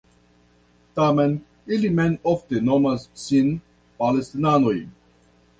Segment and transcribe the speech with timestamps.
[0.99, 1.35] Tamen,
[1.77, 3.55] ili mem ofte nomas sin
[4.03, 4.77] Palestinanoj.